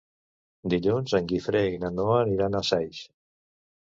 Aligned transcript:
Dilluns 0.73 1.11
en 1.19 1.27
Guifré 1.31 1.61
i 1.73 1.77
na 1.83 1.91
Noa 1.97 2.15
aniran 2.21 2.57
a 2.57 2.63
Saix. 2.71 3.03